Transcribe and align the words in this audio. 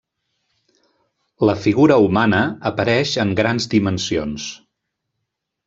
La 1.49 1.55
figura 1.65 1.99
humana 2.05 2.41
apareix 2.71 3.13
en 3.27 3.37
grans 3.43 3.71
dimensions. 3.77 4.51